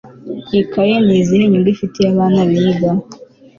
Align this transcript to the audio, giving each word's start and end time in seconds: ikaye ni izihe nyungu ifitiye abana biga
ikaye 0.61 0.95
ni 1.05 1.13
izihe 1.19 1.43
nyungu 1.49 1.69
ifitiye 1.75 2.07
abana 2.13 2.39
biga 2.49 2.89